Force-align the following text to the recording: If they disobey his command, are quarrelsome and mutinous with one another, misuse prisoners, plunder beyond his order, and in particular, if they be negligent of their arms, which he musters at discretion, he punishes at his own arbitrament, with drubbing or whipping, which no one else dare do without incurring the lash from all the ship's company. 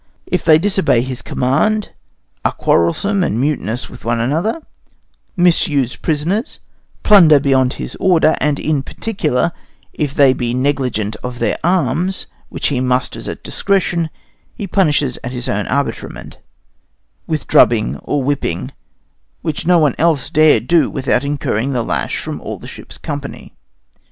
If 0.25 0.43
they 0.43 0.57
disobey 0.57 1.01
his 1.03 1.21
command, 1.21 1.91
are 2.43 2.53
quarrelsome 2.53 3.23
and 3.23 3.39
mutinous 3.39 3.87
with 3.87 4.03
one 4.03 4.19
another, 4.19 4.59
misuse 5.37 5.95
prisoners, 5.95 6.59
plunder 7.03 7.39
beyond 7.39 7.73
his 7.73 7.95
order, 7.99 8.35
and 8.39 8.59
in 8.59 8.81
particular, 8.81 9.51
if 9.93 10.15
they 10.15 10.33
be 10.33 10.55
negligent 10.55 11.17
of 11.17 11.37
their 11.37 11.55
arms, 11.63 12.25
which 12.49 12.69
he 12.69 12.79
musters 12.79 13.27
at 13.27 13.43
discretion, 13.43 14.09
he 14.55 14.65
punishes 14.65 15.19
at 15.23 15.33
his 15.33 15.47
own 15.47 15.67
arbitrament, 15.67 16.39
with 17.27 17.45
drubbing 17.45 17.97
or 17.97 18.23
whipping, 18.23 18.71
which 19.43 19.67
no 19.67 19.77
one 19.77 19.93
else 19.99 20.31
dare 20.31 20.59
do 20.59 20.89
without 20.89 21.23
incurring 21.23 21.73
the 21.73 21.83
lash 21.83 22.17
from 22.17 22.41
all 22.41 22.57
the 22.57 22.65
ship's 22.67 22.97
company. 22.97 23.53